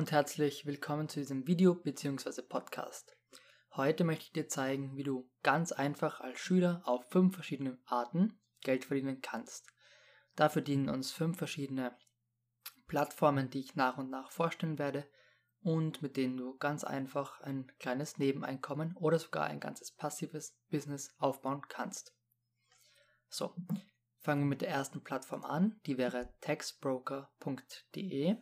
und 0.00 0.12
herzlich 0.12 0.64
willkommen 0.64 1.10
zu 1.10 1.20
diesem 1.20 1.46
Video 1.46 1.74
bzw. 1.74 2.40
Podcast. 2.40 3.18
Heute 3.76 4.04
möchte 4.04 4.24
ich 4.24 4.32
dir 4.32 4.48
zeigen, 4.48 4.96
wie 4.96 5.02
du 5.02 5.30
ganz 5.42 5.72
einfach 5.72 6.20
als 6.20 6.38
Schüler 6.38 6.80
auf 6.86 7.04
fünf 7.10 7.34
verschiedene 7.34 7.76
Arten 7.84 8.40
Geld 8.62 8.86
verdienen 8.86 9.20
kannst. 9.20 9.66
Dafür 10.36 10.62
dienen 10.62 10.88
uns 10.88 11.12
fünf 11.12 11.36
verschiedene 11.36 11.94
Plattformen, 12.86 13.50
die 13.50 13.60
ich 13.60 13.76
nach 13.76 13.98
und 13.98 14.08
nach 14.08 14.30
vorstellen 14.30 14.78
werde 14.78 15.06
und 15.60 16.00
mit 16.00 16.16
denen 16.16 16.38
du 16.38 16.56
ganz 16.56 16.82
einfach 16.82 17.42
ein 17.42 17.70
kleines 17.78 18.16
Nebeneinkommen 18.16 18.96
oder 18.96 19.18
sogar 19.18 19.48
ein 19.48 19.60
ganzes 19.60 19.92
passives 19.92 20.56
Business 20.70 21.14
aufbauen 21.18 21.60
kannst. 21.68 22.16
So, 23.28 23.54
fangen 24.20 24.44
wir 24.44 24.48
mit 24.48 24.62
der 24.62 24.70
ersten 24.70 25.04
Plattform 25.04 25.44
an, 25.44 25.78
die 25.84 25.98
wäre 25.98 26.32
taxbroker.de. 26.40 28.38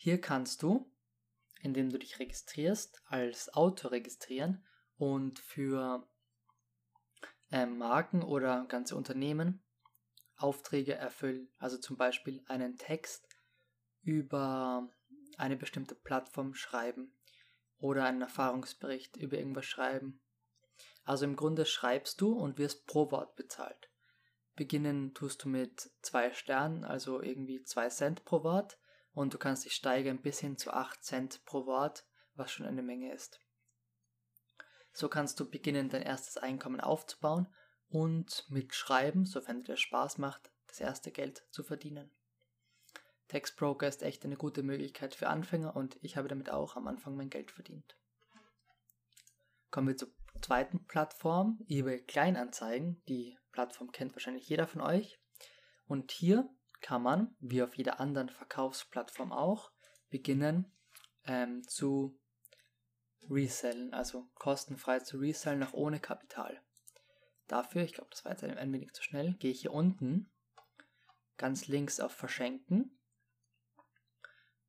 Hier 0.00 0.20
kannst 0.20 0.62
du, 0.62 0.88
indem 1.60 1.90
du 1.90 1.98
dich 1.98 2.20
registrierst, 2.20 3.02
als 3.06 3.52
Autor 3.52 3.90
registrieren 3.90 4.64
und 4.96 5.40
für 5.40 6.08
äh, 7.50 7.66
Marken 7.66 8.22
oder 8.22 8.64
ganze 8.66 8.94
Unternehmen 8.94 9.60
Aufträge 10.36 10.94
erfüllen. 10.94 11.48
Also 11.58 11.78
zum 11.78 11.96
Beispiel 11.96 12.44
einen 12.46 12.78
Text 12.78 13.26
über 14.02 14.88
eine 15.36 15.56
bestimmte 15.56 15.96
Plattform 15.96 16.54
schreiben 16.54 17.12
oder 17.78 18.04
einen 18.04 18.22
Erfahrungsbericht 18.22 19.16
über 19.16 19.36
irgendwas 19.36 19.66
schreiben. 19.66 20.20
Also 21.02 21.24
im 21.24 21.34
Grunde 21.34 21.66
schreibst 21.66 22.20
du 22.20 22.34
und 22.34 22.56
wirst 22.56 22.86
pro 22.86 23.10
Wort 23.10 23.34
bezahlt. 23.34 23.90
Beginnen 24.54 25.12
tust 25.12 25.42
du 25.42 25.48
mit 25.48 25.90
zwei 26.02 26.32
Sternen, 26.32 26.84
also 26.84 27.20
irgendwie 27.20 27.64
zwei 27.64 27.88
Cent 27.88 28.24
pro 28.24 28.44
Wort 28.44 28.78
und 29.18 29.34
du 29.34 29.38
kannst 29.38 29.64
dich 29.64 29.74
steigern 29.74 30.22
bis 30.22 30.38
hin 30.38 30.56
zu 30.56 30.72
8 30.72 31.02
Cent 31.02 31.44
pro 31.44 31.66
Wort, 31.66 32.06
was 32.34 32.52
schon 32.52 32.66
eine 32.66 32.84
Menge 32.84 33.12
ist. 33.12 33.40
So 34.92 35.08
kannst 35.08 35.40
du 35.40 35.50
beginnen, 35.50 35.88
dein 35.88 36.02
erstes 36.02 36.36
Einkommen 36.36 36.80
aufzubauen 36.80 37.52
und 37.88 38.46
mit 38.48 38.76
Schreiben, 38.76 39.26
sofern 39.26 39.64
dir 39.64 39.76
Spaß 39.76 40.18
macht, 40.18 40.52
das 40.68 40.78
erste 40.78 41.10
Geld 41.10 41.44
zu 41.50 41.64
verdienen. 41.64 42.12
Textbroker 43.26 43.88
ist 43.88 44.04
echt 44.04 44.24
eine 44.24 44.36
gute 44.36 44.62
Möglichkeit 44.62 45.16
für 45.16 45.26
Anfänger 45.26 45.74
und 45.74 45.98
ich 46.00 46.16
habe 46.16 46.28
damit 46.28 46.50
auch 46.50 46.76
am 46.76 46.86
Anfang 46.86 47.16
mein 47.16 47.28
Geld 47.28 47.50
verdient. 47.50 47.98
Kommen 49.72 49.88
wir 49.88 49.96
zur 49.96 50.12
zweiten 50.42 50.84
Plattform, 50.84 51.58
eBay 51.66 52.02
Kleinanzeigen. 52.02 53.02
Die 53.08 53.36
Plattform 53.50 53.90
kennt 53.90 54.14
wahrscheinlich 54.14 54.48
jeder 54.48 54.68
von 54.68 54.80
euch. 54.80 55.18
Und 55.88 56.12
hier 56.12 56.48
kann 56.80 57.02
man, 57.02 57.34
wie 57.40 57.62
auf 57.62 57.76
jeder 57.76 58.00
anderen 58.00 58.28
Verkaufsplattform 58.28 59.32
auch, 59.32 59.72
beginnen 60.10 60.72
ähm, 61.24 61.62
zu 61.66 62.18
resellen, 63.28 63.92
also 63.92 64.28
kostenfrei 64.34 65.00
zu 65.00 65.18
resellen, 65.18 65.58
noch 65.58 65.74
ohne 65.74 66.00
Kapital. 66.00 66.62
Dafür, 67.46 67.82
ich 67.82 67.94
glaube, 67.94 68.10
das 68.10 68.24
war 68.24 68.32
jetzt 68.32 68.44
ein, 68.44 68.72
wenig 68.72 68.92
zu 68.92 69.02
schnell, 69.02 69.34
gehe 69.34 69.50
ich 69.50 69.62
hier 69.62 69.72
unten 69.72 70.30
ganz 71.36 71.66
links 71.68 72.00
auf 72.00 72.12
Verschenken 72.12 72.98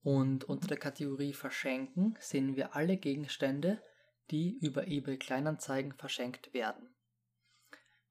und 0.02 0.46
unter 0.46 0.68
der 0.68 0.78
Kategorie 0.78 1.34
Verschenken 1.34 2.18
sehen 2.20 2.56
wir 2.56 2.76
alle 2.76 2.98
Gegenstände, 2.98 3.84
die 4.32 4.58
über 4.58 4.88
eBay 4.88 5.18
Kleinanzeigen 5.18 5.94
verschenkt 5.94 6.54
werden. 6.54 6.96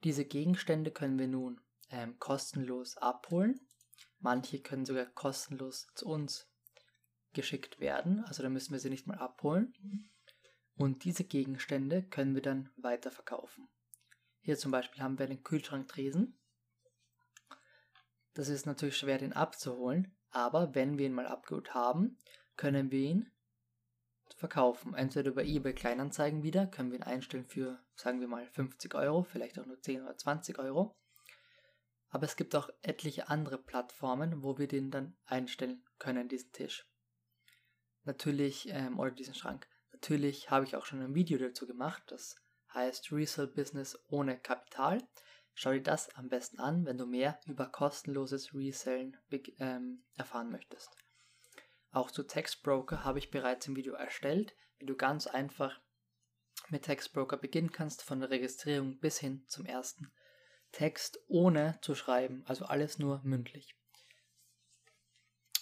Diese 0.04 0.24
Gegenstände 0.24 0.90
können 0.90 1.18
wir 1.18 1.28
nun 1.28 1.60
ähm, 1.90 2.18
kostenlos 2.18 2.96
abholen. 2.98 3.67
Manche 4.20 4.60
können 4.60 4.84
sogar 4.84 5.06
kostenlos 5.06 5.88
zu 5.94 6.06
uns 6.06 6.48
geschickt 7.32 7.78
werden, 7.78 8.24
also 8.24 8.42
da 8.42 8.48
müssen 8.48 8.72
wir 8.72 8.80
sie 8.80 8.90
nicht 8.90 9.06
mal 9.06 9.18
abholen. 9.18 9.74
Und 10.76 11.04
diese 11.04 11.24
Gegenstände 11.24 12.02
können 12.02 12.34
wir 12.34 12.42
dann 12.42 12.70
weiterverkaufen. 12.76 13.68
Hier 14.40 14.56
zum 14.56 14.70
Beispiel 14.70 15.02
haben 15.02 15.18
wir 15.18 15.26
einen 15.26 15.42
Kühlschranktresen. 15.42 16.38
Das 18.34 18.48
ist 18.48 18.66
natürlich 18.66 18.96
schwer, 18.96 19.18
den 19.18 19.32
abzuholen, 19.32 20.16
aber 20.30 20.74
wenn 20.74 20.98
wir 20.98 21.06
ihn 21.06 21.12
mal 21.12 21.26
abgeholt 21.26 21.74
haben, 21.74 22.18
können 22.56 22.90
wir 22.90 23.00
ihn 23.00 23.32
verkaufen. 24.36 24.94
Entweder 24.94 25.30
über 25.30 25.44
eBay 25.44 25.74
Kleinanzeigen 25.74 26.42
wieder, 26.42 26.66
können 26.66 26.90
wir 26.90 26.98
ihn 26.98 27.04
einstellen 27.04 27.46
für, 27.46 27.80
sagen 27.94 28.20
wir 28.20 28.28
mal, 28.28 28.46
50 28.46 28.94
Euro, 28.94 29.24
vielleicht 29.24 29.58
auch 29.58 29.66
nur 29.66 29.80
10 29.80 30.02
oder 30.02 30.16
20 30.16 30.58
Euro. 30.58 30.96
Aber 32.10 32.24
es 32.24 32.36
gibt 32.36 32.54
auch 32.54 32.70
etliche 32.82 33.28
andere 33.28 33.58
Plattformen, 33.58 34.42
wo 34.42 34.58
wir 34.58 34.68
den 34.68 34.90
dann 34.90 35.16
einstellen 35.26 35.84
können, 35.98 36.28
diesen 36.28 36.52
Tisch. 36.52 36.88
Natürlich, 38.04 38.68
ähm, 38.70 38.98
oder 38.98 39.10
diesen 39.10 39.34
Schrank. 39.34 39.68
Natürlich 39.92 40.50
habe 40.50 40.64
ich 40.64 40.76
auch 40.76 40.86
schon 40.86 41.02
ein 41.02 41.14
Video 41.14 41.38
dazu 41.38 41.66
gemacht, 41.66 42.02
das 42.06 42.36
heißt 42.72 43.12
Resale 43.12 43.48
Business 43.48 43.98
ohne 44.08 44.38
Kapital. 44.38 45.06
Schau 45.54 45.72
dir 45.72 45.82
das 45.82 46.14
am 46.14 46.28
besten 46.28 46.60
an, 46.60 46.86
wenn 46.86 46.98
du 46.98 47.06
mehr 47.06 47.40
über 47.46 47.66
kostenloses 47.66 48.54
Resellen 48.54 49.16
ähm, 49.58 50.04
erfahren 50.14 50.50
möchtest. 50.50 50.96
Auch 51.90 52.10
zu 52.10 52.22
Textbroker 52.22 53.04
habe 53.04 53.18
ich 53.18 53.30
bereits 53.30 53.66
ein 53.66 53.76
Video 53.76 53.94
erstellt, 53.94 54.54
wie 54.78 54.86
du 54.86 54.94
ganz 54.94 55.26
einfach 55.26 55.80
mit 56.68 56.82
Textbroker 56.84 57.36
beginnen 57.36 57.72
kannst, 57.72 58.02
von 58.02 58.20
der 58.20 58.30
Registrierung 58.30 58.98
bis 58.98 59.18
hin 59.18 59.44
zum 59.48 59.64
ersten 59.64 60.12
Text 60.72 61.18
ohne 61.28 61.78
zu 61.82 61.94
schreiben, 61.94 62.42
also 62.46 62.66
alles 62.66 62.98
nur 62.98 63.20
mündlich. 63.24 63.74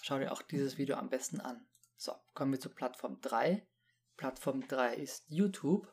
Schau 0.02 0.18
dir 0.18 0.32
auch 0.32 0.42
dieses 0.42 0.78
Video 0.78 0.96
am 0.96 1.10
besten 1.10 1.40
an. 1.40 1.66
So, 1.96 2.12
kommen 2.34 2.52
wir 2.52 2.60
zu 2.60 2.70
Plattform 2.70 3.20
3. 3.20 3.66
Plattform 4.16 4.66
3 4.66 4.94
ist 4.94 5.24
YouTube. 5.28 5.92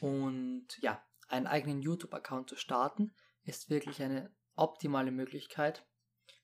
Und 0.00 0.68
ja, 0.80 1.04
einen 1.28 1.46
eigenen 1.46 1.82
YouTube-Account 1.82 2.48
zu 2.48 2.56
starten, 2.56 3.14
ist 3.44 3.70
wirklich 3.70 4.02
eine 4.02 4.34
optimale 4.56 5.10
Möglichkeit, 5.10 5.86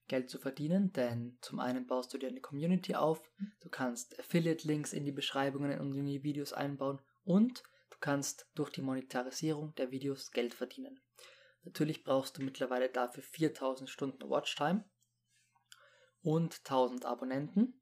Geld 0.09 0.29
zu 0.29 0.39
verdienen, 0.39 0.93
denn 0.93 1.39
zum 1.41 1.61
einen 1.61 1.87
baust 1.87 2.12
du 2.12 2.19
dir 2.19 2.29
eine 2.29 2.41
Community 2.41 2.97
auf, 2.97 3.23
du 3.61 3.69
kannst 3.69 4.19
Affiliate-Links 4.19 4.93
in 4.93 5.05
die 5.05 5.12
Beschreibungen 5.12 5.79
und 5.79 5.95
in 5.95 6.06
die 6.06 6.25
Videos 6.25 6.53
einbauen 6.53 7.00
und 7.23 7.62
du 7.91 7.99
kannst 8.00 8.49
durch 8.56 8.71
die 8.71 8.83
Monetarisierung 8.83 9.75
der 9.77 9.93
Videos 9.93 10.33
Geld 10.33 10.55
verdienen. 10.55 11.00
Natürlich 11.62 12.04
brauchst 12.04 12.38
du 12.38 12.43
mittlerweile 12.43 12.88
dafür 12.88 13.22
4000 13.22 13.88
Stunden 13.88 14.28
Watchtime 14.28 14.84
und 16.22 16.59
1000 16.59 17.04
Abonnenten, 17.04 17.81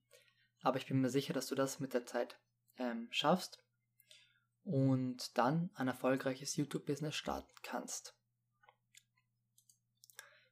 aber 0.63 0.79
ich 0.79 0.87
bin 0.87 1.01
mir 1.01 1.11
sicher, 1.11 1.33
dass 1.33 1.47
du 1.47 1.55
das 1.55 1.81
mit 1.81 1.95
der 1.95 2.05
Zeit 2.05 2.41
ähm, 2.77 3.09
schaffst 3.11 3.63
und 4.65 5.37
dann 5.39 5.71
ein 5.75 5.89
erfolgreiches 5.89 6.57
YouTube-Business 6.57 7.15
starten 7.15 7.55
kannst. 7.63 8.15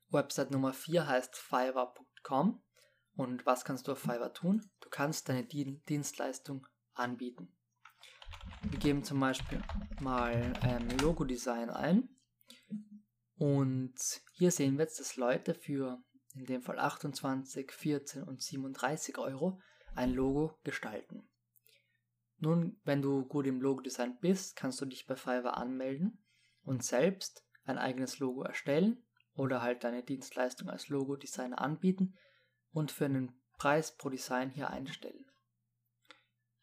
Website 0.09 0.53
Nummer 0.53 0.73
4 0.73 1.07
heißt 1.07 1.37
fiverr.com 1.37 2.63
und 3.17 3.45
was 3.45 3.65
kannst 3.65 3.89
du 3.89 3.93
auf 3.93 3.99
Fiverr 3.99 4.33
tun? 4.33 4.71
Du 4.81 4.89
kannst 4.89 5.29
deine 5.29 5.45
Dienstleistung 5.45 6.67
anbieten. 6.95 7.53
Wir 8.63 8.79
geben 8.79 9.05
zum 9.05 9.19
Beispiel 9.19 9.63
mal 10.01 10.53
ähm, 10.63 10.89
Logo-Design 10.99 11.71
ein 11.71 12.09
und 13.37 13.95
hier 14.33 14.51
sehen 14.51 14.77
wir 14.79 14.85
jetzt, 14.85 15.01
dass 15.01 15.17
Leute 15.17 15.55
für 15.55 16.03
in 16.35 16.47
dem 16.47 16.63
Fall 16.63 16.79
28, 16.79 17.73
14 17.73 18.23
und 18.23 18.43
37 18.43 19.19
Euro 19.19 19.61
ein 19.95 20.13
Logo 20.13 20.59
gestalten. 20.65 21.29
Nun, 22.39 22.79
wenn 22.85 23.01
du 23.01 23.25
gut 23.25 23.47
im 23.47 23.63
Logo-Design 23.63 24.19
bist, 24.21 24.57
kannst 24.57 24.81
du 24.81 24.85
dich 24.85 25.07
bei 25.07 25.17
Fiverr 25.17 25.57
anmelden 25.57 26.23
und 26.63 26.85
selbst 26.85 27.47
ein 27.65 27.79
eigenes 27.79 28.19
Logo 28.19 28.43
erstellen 28.43 29.03
oder 29.35 29.63
halt 29.63 29.85
deine 29.85 30.03
Dienstleistung 30.03 30.69
als 30.69 30.89
Logo-Designer 30.89 31.61
anbieten 31.61 32.15
und 32.73 32.91
für 32.91 33.07
einen 33.07 33.41
Preis 33.59 33.97
pro 33.97 34.11
Design 34.11 34.51
hier 34.51 34.69
einstellen. 34.69 35.25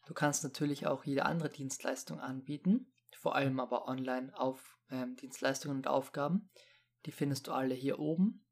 Du 0.06 0.14
kannst 0.14 0.44
natürlich 0.44 0.86
auch 0.86 1.04
jede 1.04 1.24
andere 1.24 1.48
Dienstleistung 1.48 2.20
anbieten, 2.20 2.92
vor 3.16 3.34
allem 3.34 3.58
aber 3.58 3.88
online 3.88 4.36
auf 4.38 4.73
ähm, 4.90 5.16
Dienstleistungen 5.16 5.78
und 5.78 5.88
Aufgaben. 5.88 6.50
Die 7.06 7.12
findest 7.12 7.46
du 7.46 7.52
alle 7.52 7.74
hier 7.74 7.98
oben, 7.98 8.46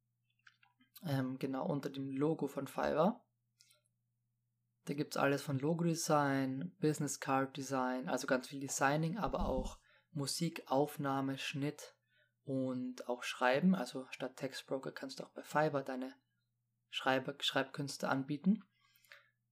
ähm, 1.04 1.38
genau 1.38 1.66
unter 1.66 1.90
dem 1.90 2.10
Logo 2.10 2.46
von 2.46 2.66
Fiverr. 2.66 3.24
Da 4.84 4.94
gibt 4.94 5.14
es 5.14 5.16
alles 5.16 5.42
von 5.42 5.58
Logo-Design, 5.58 6.74
Business 6.80 7.20
Card 7.20 7.56
Design, 7.56 8.08
also 8.08 8.26
ganz 8.26 8.48
viel 8.48 8.60
Designing, 8.60 9.16
aber 9.16 9.46
auch 9.46 9.78
Musik, 10.10 10.64
Aufnahme, 10.66 11.38
Schnitt 11.38 11.94
und 12.44 13.08
auch 13.08 13.22
Schreiben. 13.22 13.74
Also 13.74 14.06
statt 14.10 14.36
Textbroker 14.36 14.92
kannst 14.92 15.20
du 15.20 15.24
auch 15.24 15.30
bei 15.30 15.42
Fiverr 15.42 15.82
deine 15.82 16.14
Schreiber 16.90 17.34
Schreibkünste 17.38 18.08
anbieten. 18.08 18.64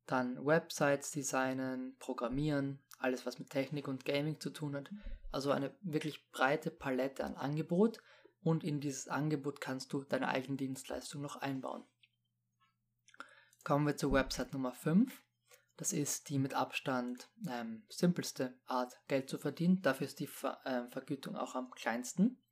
Dann 0.07 0.45
Websites 0.45 1.11
designen, 1.13 1.97
programmieren, 1.99 2.81
alles 2.99 3.27
was 3.27 3.39
mit 3.39 3.51
Technik 3.51 3.89
und 3.89 4.05
Gaming 4.05 4.41
zu 4.41 4.51
tun 4.51 4.75
hat. 4.77 4.91
Also 5.33 5.53
eine 5.53 5.75
wirklich 5.83 6.31
breite 6.33 6.71
Palette 6.71 7.25
an 7.25 7.37
Angebot 7.37 8.03
und 8.43 8.65
in 8.65 8.81
dieses 8.81 9.09
Angebot 9.09 9.61
kannst 9.61 9.93
du 9.93 10.03
deine 10.03 10.29
eigene 10.29 10.57
Dienstleistung 10.57 11.23
noch 11.23 11.37
einbauen. 11.37 11.85
Kommen 13.63 13.87
wir 13.87 13.97
zur 13.97 14.13
Website 14.13 14.53
Nummer 14.53 14.73
5. 14.73 15.23
Das 15.77 15.93
ist 15.93 16.29
die 16.29 16.39
mit 16.39 16.55
Abstand 16.55 17.31
ähm, 17.49 17.85
simpelste 17.89 18.55
Art, 18.67 18.99
Geld 19.09 19.31
zu 19.31 19.39
verdienen. 19.39 19.81
Dafür 19.83 20.07
ist 20.07 20.21
die 20.21 20.27
Ver 20.27 20.61
äh, 20.65 20.91
Vergütung 20.91 21.37
auch 21.37 21.55
am 21.55 21.71
kleinsten. 21.71 22.43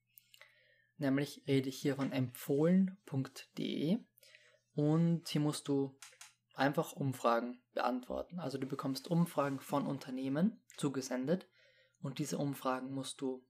Nämlich 0.96 1.42
rede 1.46 1.68
ich 1.68 1.78
hier 1.78 1.96
von 1.96 2.12
empfohlen.de 2.12 3.98
und 4.74 5.28
hier 5.28 5.40
musst 5.40 5.68
du 5.68 5.96
einfach 6.58 6.92
Umfragen 6.92 7.62
beantworten. 7.72 8.38
Also 8.40 8.58
du 8.58 8.66
bekommst 8.66 9.08
Umfragen 9.08 9.60
von 9.60 9.86
Unternehmen 9.86 10.62
zugesendet 10.76 11.48
und 12.00 12.18
diese 12.18 12.38
Umfragen 12.38 12.92
musst 12.92 13.20
du 13.20 13.44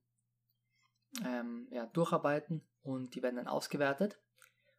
ähm, 1.25 1.67
ja, 1.71 1.85
durcharbeiten 1.87 2.67
und 2.81 3.15
die 3.15 3.23
werden 3.23 3.37
dann 3.37 3.47
ausgewertet. 3.47 4.19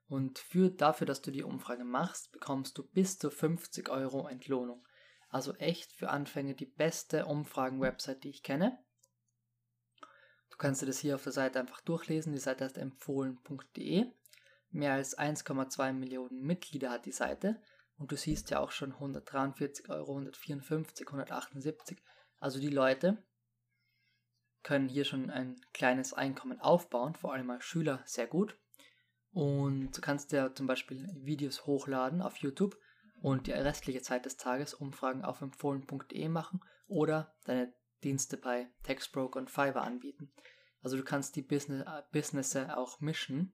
Und 0.09 0.41
für, 0.41 0.71
dafür, 0.71 1.07
dass 1.07 1.23
du 1.23 1.31
die 1.31 1.45
Umfrage 1.45 1.85
machst, 1.85 2.33
bekommst 2.33 2.77
du 2.77 2.83
bis 2.83 3.19
zu 3.19 3.31
50 3.31 3.89
Euro 3.91 4.27
Entlohnung. 4.27 4.85
Also 5.29 5.55
echt 5.55 5.93
für 5.93 6.11
Anfänger 6.11 6.55
die 6.55 6.67
beste 6.67 7.27
Umfragen-Website, 7.27 8.25
die 8.25 8.31
ich 8.31 8.43
kenne. 8.43 8.83
Du 10.51 10.57
kannst 10.57 10.83
dir 10.83 10.87
das 10.87 10.99
hier 10.99 11.15
auf 11.15 11.23
der 11.23 11.33
Seite 11.33 11.61
einfach 11.61 11.81
durchlesen. 11.81 12.33
Die 12.33 12.41
Seite 12.41 12.65
heißt 12.65 12.77
empfohlen.de. 12.77 14.07
Mehr 14.71 14.95
als 14.95 15.17
1,2 15.17 15.93
Millionen 15.93 16.43
Mitglieder 16.43 16.91
hat 16.91 17.07
die 17.07 17.13
Seite. 17.13 17.63
Und 18.01 18.11
du 18.11 18.17
siehst 18.17 18.49
ja 18.49 18.61
auch 18.61 18.71
schon 18.71 18.93
143 18.93 19.91
Euro, 19.91 20.13
154, 20.13 21.07
178. 21.07 21.99
Also 22.39 22.59
die 22.59 22.71
Leute 22.71 23.23
können 24.63 24.89
hier 24.89 25.05
schon 25.05 25.29
ein 25.29 25.61
kleines 25.75 26.15
Einkommen 26.15 26.59
aufbauen, 26.61 27.15
vor 27.15 27.35
allem 27.35 27.51
als 27.51 27.65
Schüler 27.65 28.03
sehr 28.07 28.27
gut. 28.27 28.59
Und 29.33 29.95
du 29.95 30.01
kannst 30.01 30.33
ja 30.33 30.55
zum 30.55 30.67
Beispiel 30.67 31.09
Videos 31.15 31.67
hochladen 31.67 32.23
auf 32.23 32.39
YouTube 32.39 32.79
und 33.21 33.47
die 33.47 33.53
restliche 33.53 34.01
Zeit 34.01 34.25
des 34.25 34.39
Tages 34.39 34.73
Umfragen 34.73 35.23
auf 35.23 35.43
empfohlen.de 35.43 36.29
machen 36.31 36.61
oder 36.89 37.37
deine 37.45 37.75
Dienste 38.03 38.39
bei 38.39 38.71
Textbroker 38.83 39.39
und 39.39 39.51
Fiverr 39.51 39.83
anbieten. 39.83 40.33
Also 40.81 40.97
du 40.97 41.05
kannst 41.05 41.37
die 41.37 41.43
Business, 41.43 41.87
äh, 41.87 42.03
Businesse 42.13 42.79
auch 42.79 43.01
mischen. 43.01 43.53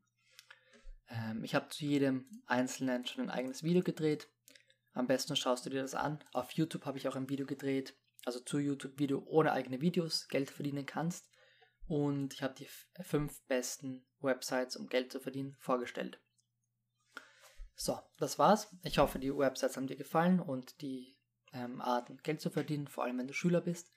Ähm, 1.08 1.42
ich 1.42 1.56
habe 1.56 1.68
zu 1.68 1.84
jedem 1.84 2.44
einzelnen 2.46 3.06
schon 3.06 3.24
ein 3.24 3.30
eigenes 3.30 3.64
Video 3.64 3.82
gedreht. 3.82 4.28
Am 4.96 5.06
besten 5.06 5.36
schaust 5.36 5.66
du 5.66 5.70
dir 5.70 5.82
das 5.82 5.94
an. 5.94 6.24
Auf 6.32 6.52
YouTube 6.52 6.86
habe 6.86 6.96
ich 6.96 7.06
auch 7.06 7.16
ein 7.16 7.28
Video 7.28 7.44
gedreht, 7.44 7.94
also 8.24 8.40
zu 8.40 8.58
YouTube-Video 8.58 9.22
ohne 9.26 9.52
eigene 9.52 9.82
Videos 9.82 10.26
Geld 10.28 10.50
verdienen 10.50 10.86
kannst. 10.86 11.28
Und 11.86 12.32
ich 12.32 12.42
habe 12.42 12.54
die 12.54 12.66
fünf 13.02 13.42
besten 13.42 14.06
Websites, 14.20 14.74
um 14.74 14.88
Geld 14.88 15.12
zu 15.12 15.20
verdienen, 15.20 15.54
vorgestellt. 15.58 16.18
So, 17.74 18.00
das 18.16 18.38
war's. 18.38 18.74
Ich 18.84 18.96
hoffe, 18.96 19.18
die 19.18 19.36
Websites 19.36 19.76
haben 19.76 19.86
dir 19.86 19.96
gefallen 19.96 20.40
und 20.40 20.80
die 20.80 21.18
ähm, 21.52 21.82
Arten, 21.82 22.16
Geld 22.22 22.40
zu 22.40 22.48
verdienen, 22.48 22.88
vor 22.88 23.04
allem 23.04 23.18
wenn 23.18 23.28
du 23.28 23.34
Schüler 23.34 23.60
bist. 23.60 23.92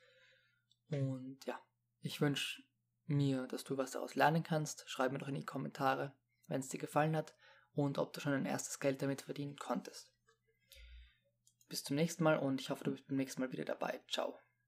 Und 0.90 1.40
ja, 1.46 1.58
ich 2.02 2.20
wünsche 2.20 2.62
mir, 3.06 3.48
dass 3.48 3.64
du 3.64 3.78
was 3.78 3.92
daraus 3.92 4.16
lernen 4.16 4.44
kannst. 4.44 4.84
Schreib 4.90 5.14
mir 5.14 5.20
doch 5.20 5.30
in 5.30 5.36
die 5.36 5.46
Kommentare, 5.46 6.14
wenn 6.48 6.60
es 6.60 6.68
dir 6.68 6.78
gefallen 6.78 7.16
hat 7.16 7.34
und 7.72 7.98
ob 7.98 8.12
du 8.12 8.20
schon 8.20 8.34
ein 8.34 8.46
erstes 8.46 8.82
Geld 8.82 9.02
damit 9.02 9.22
verdienen 9.22 9.56
konntest. 9.56 10.12
Bis 11.70 11.84
zum 11.84 11.96
nächsten 11.96 12.24
Mal 12.24 12.38
und 12.38 12.60
ich 12.60 12.72
hoffe, 12.72 12.84
du 12.84 12.92
bist 12.92 13.08
beim 13.08 13.18
nächsten 13.18 13.42
Mal 13.42 13.52
wieder 13.52 13.66
dabei. 13.66 14.02
Ciao. 14.10 14.38